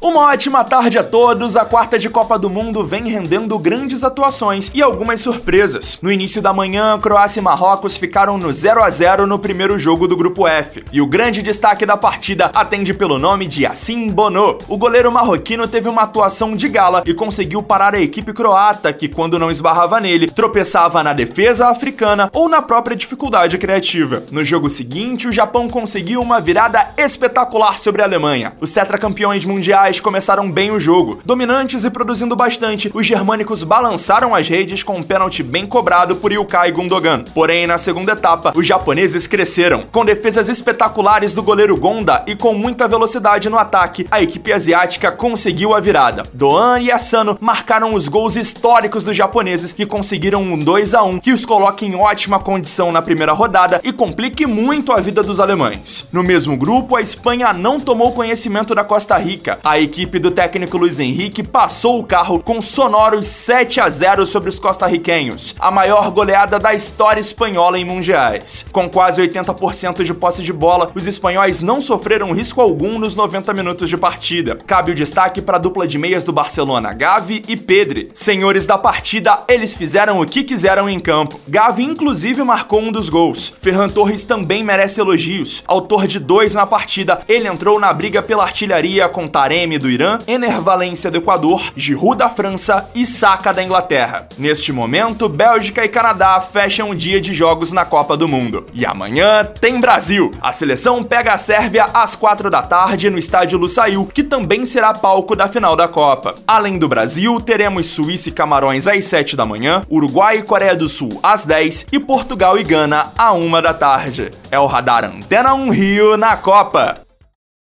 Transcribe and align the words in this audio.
Uma 0.00 0.30
ótima 0.30 0.62
tarde 0.62 0.96
a 0.96 1.02
todos. 1.02 1.56
A 1.56 1.64
quarta 1.64 1.98
de 1.98 2.08
Copa 2.08 2.38
do 2.38 2.48
Mundo 2.48 2.84
vem 2.84 3.08
rendendo 3.08 3.58
grandes 3.58 4.04
atuações 4.04 4.70
e 4.72 4.80
algumas 4.80 5.20
surpresas. 5.20 5.98
No 6.00 6.12
início 6.12 6.40
da 6.40 6.52
manhã, 6.52 6.96
Croácia 7.00 7.40
e 7.40 7.42
Marrocos 7.42 7.96
ficaram 7.96 8.38
no 8.38 8.52
0 8.52 8.80
a 8.80 8.88
0 8.88 9.26
no 9.26 9.40
primeiro 9.40 9.76
jogo 9.76 10.06
do 10.06 10.16
grupo 10.16 10.46
F. 10.46 10.84
E 10.92 11.02
o 11.02 11.06
grande 11.06 11.42
destaque 11.42 11.84
da 11.84 11.96
partida 11.96 12.48
atende 12.54 12.94
pelo 12.94 13.18
nome 13.18 13.48
de 13.48 13.64
Yassin 13.64 14.06
Bono. 14.08 14.58
O 14.68 14.76
goleiro 14.76 15.10
marroquino 15.10 15.66
teve 15.66 15.88
uma 15.88 16.02
atuação 16.02 16.54
de 16.54 16.68
gala 16.68 17.02
e 17.04 17.12
conseguiu 17.12 17.60
parar 17.60 17.92
a 17.92 18.00
equipe 18.00 18.32
croata, 18.32 18.92
que 18.92 19.08
quando 19.08 19.36
não 19.36 19.50
esbarrava 19.50 19.98
nele, 19.98 20.30
tropeçava 20.30 21.02
na 21.02 21.12
defesa 21.12 21.70
africana 21.70 22.30
ou 22.32 22.48
na 22.48 22.62
própria 22.62 22.96
dificuldade 22.96 23.58
criativa. 23.58 24.22
No 24.30 24.44
jogo 24.44 24.70
seguinte, 24.70 25.26
o 25.26 25.32
Japão 25.32 25.68
conseguiu 25.68 26.20
uma 26.20 26.40
virada 26.40 26.90
espetacular 26.96 27.80
sobre 27.80 28.00
a 28.00 28.04
Alemanha. 28.04 28.52
Os 28.60 28.70
tetracampeões 28.70 29.44
mundiais 29.44 29.87
começaram 29.98 30.50
bem 30.50 30.70
o 30.70 30.78
jogo. 30.78 31.20
Dominantes 31.24 31.84
e 31.84 31.90
produzindo 31.90 32.36
bastante, 32.36 32.90
os 32.92 33.06
germânicos 33.06 33.64
balançaram 33.64 34.34
as 34.34 34.46
redes 34.46 34.82
com 34.82 34.98
um 34.98 35.02
pênalti 35.02 35.42
bem 35.42 35.66
cobrado 35.66 36.16
por 36.16 36.30
Ilkay 36.30 36.70
Gundogan. 36.72 37.24
Porém, 37.34 37.66
na 37.66 37.78
segunda 37.78 38.12
etapa, 38.12 38.52
os 38.54 38.66
japoneses 38.66 39.26
cresceram. 39.26 39.80
Com 39.90 40.04
defesas 40.04 40.48
espetaculares 40.48 41.34
do 41.34 41.42
goleiro 41.42 41.76
Gonda 41.76 42.22
e 42.26 42.36
com 42.36 42.52
muita 42.52 42.86
velocidade 42.86 43.48
no 43.48 43.58
ataque, 43.58 44.06
a 44.10 44.22
equipe 44.22 44.52
asiática 44.52 45.10
conseguiu 45.10 45.74
a 45.74 45.80
virada. 45.80 46.24
Doan 46.34 46.80
e 46.80 46.92
Asano 46.92 47.38
marcaram 47.40 47.94
os 47.94 48.06
gols 48.08 48.36
históricos 48.36 49.04
dos 49.04 49.16
japoneses 49.16 49.72
que 49.72 49.86
conseguiram 49.86 50.42
um 50.42 50.58
2 50.58 50.94
a 50.94 51.02
1 51.02 51.18
que 51.20 51.32
os 51.32 51.46
coloca 51.46 51.84
em 51.84 51.94
ótima 51.94 52.38
condição 52.38 52.92
na 52.92 53.00
primeira 53.00 53.32
rodada 53.32 53.80
e 53.82 53.92
complique 53.92 54.46
muito 54.46 54.92
a 54.92 55.00
vida 55.00 55.22
dos 55.22 55.40
alemães. 55.40 56.06
No 56.12 56.22
mesmo 56.22 56.56
grupo, 56.56 56.96
a 56.96 57.00
Espanha 57.00 57.52
não 57.52 57.80
tomou 57.80 58.12
conhecimento 58.12 58.74
da 58.74 58.84
Costa 58.84 59.16
Rica. 59.16 59.58
A 59.62 59.77
a 59.78 59.80
equipe 59.80 60.18
do 60.18 60.32
técnico 60.32 60.76
Luiz 60.76 60.98
Henrique 60.98 61.40
passou 61.40 62.00
o 62.00 62.02
carro 62.02 62.42
com 62.42 62.60
sonoros 62.60 63.28
7 63.28 63.80
a 63.80 63.88
0 63.88 64.26
sobre 64.26 64.48
os 64.48 64.58
costarriquenhos, 64.58 65.54
a 65.56 65.70
maior 65.70 66.10
goleada 66.10 66.58
da 66.58 66.74
história 66.74 67.20
espanhola 67.20 67.78
em 67.78 67.84
mundiais. 67.84 68.66
Com 68.72 68.90
quase 68.90 69.22
80% 69.22 70.02
de 70.02 70.12
posse 70.12 70.42
de 70.42 70.52
bola, 70.52 70.90
os 70.96 71.06
espanhóis 71.06 71.62
não 71.62 71.80
sofreram 71.80 72.32
risco 72.32 72.60
algum 72.60 72.98
nos 72.98 73.14
90 73.14 73.54
minutos 73.54 73.88
de 73.88 73.96
partida. 73.96 74.58
Cabe 74.66 74.90
o 74.90 74.94
destaque 74.96 75.40
para 75.40 75.58
a 75.58 75.60
dupla 75.60 75.86
de 75.86 75.96
meias 75.96 76.24
do 76.24 76.32
Barcelona, 76.32 76.92
Gavi 76.92 77.44
e 77.46 77.56
Pedri. 77.56 78.10
Senhores 78.12 78.66
da 78.66 78.76
partida, 78.76 79.44
eles 79.46 79.76
fizeram 79.76 80.20
o 80.20 80.26
que 80.26 80.42
quiseram 80.42 80.90
em 80.90 80.98
campo. 80.98 81.40
Gavi 81.46 81.84
inclusive 81.84 82.42
marcou 82.42 82.80
um 82.80 82.90
dos 82.90 83.08
gols. 83.08 83.54
Ferran 83.60 83.88
Torres 83.88 84.24
também 84.24 84.64
merece 84.64 85.00
elogios. 85.00 85.62
Autor 85.68 86.08
de 86.08 86.18
dois 86.18 86.52
na 86.52 86.66
partida, 86.66 87.20
ele 87.28 87.46
entrou 87.46 87.78
na 87.78 87.92
briga 87.92 88.20
pela 88.20 88.42
artilharia 88.42 89.08
com 89.08 89.28
Taremi 89.28 89.67
do 89.76 89.90
Irã, 89.90 90.20
Ener 90.28 90.60
Valência 90.60 91.10
do 91.10 91.18
Equador, 91.18 91.72
Giroud 91.74 92.16
da 92.16 92.30
França 92.30 92.88
e 92.94 93.04
Saka 93.04 93.52
da 93.52 93.60
Inglaterra. 93.60 94.28
Neste 94.38 94.72
momento, 94.72 95.28
Bélgica 95.28 95.84
e 95.84 95.88
Canadá 95.88 96.40
fecham 96.40 96.90
o 96.90 96.94
dia 96.94 97.20
de 97.20 97.34
jogos 97.34 97.72
na 97.72 97.84
Copa 97.84 98.16
do 98.16 98.28
Mundo. 98.28 98.66
E 98.72 98.86
amanhã 98.86 99.44
tem 99.60 99.80
Brasil. 99.80 100.30
A 100.40 100.52
seleção 100.52 101.02
pega 101.02 101.32
a 101.32 101.38
Sérvia 101.38 101.86
às 101.92 102.14
4 102.14 102.48
da 102.48 102.62
tarde 102.62 103.10
no 103.10 103.18
estádio 103.18 103.58
Lusail, 103.58 104.06
que 104.06 104.22
também 104.22 104.64
será 104.64 104.92
palco 104.92 105.34
da 105.34 105.48
final 105.48 105.74
da 105.74 105.88
Copa. 105.88 106.36
Além 106.46 106.78
do 106.78 106.86
Brasil, 106.86 107.40
teremos 107.40 107.86
Suíça 107.86 108.28
e 108.28 108.32
Camarões 108.32 108.86
às 108.86 109.04
7 109.04 109.34
da 109.34 109.44
manhã, 109.44 109.82
Uruguai 109.90 110.38
e 110.38 110.42
Coreia 110.42 110.76
do 110.76 110.88
Sul 110.88 111.18
às 111.22 111.44
10 111.44 111.86
e 111.90 111.98
Portugal 111.98 112.56
e 112.58 112.62
Gana 112.62 113.12
à 113.18 113.32
1 113.32 113.62
da 113.62 113.74
tarde. 113.74 114.30
É 114.50 114.58
o 114.58 114.66
Radar 114.66 115.04
Antena 115.04 115.54
1 115.54 115.70
Rio 115.70 116.16
na 116.16 116.36
Copa. 116.36 117.07